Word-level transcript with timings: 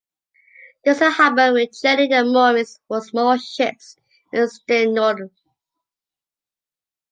There 0.83 0.95
is 0.95 1.01
a 1.01 1.11
harbor 1.11 1.53
with 1.53 1.77
jetty 1.79 2.11
and 2.11 2.31
moorings 2.33 2.79
for 2.87 3.01
small 3.01 3.37
ships 3.37 3.97
in 4.33 4.47
Steenodde. 4.49 5.29